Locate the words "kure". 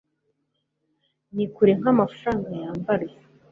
1.53-1.71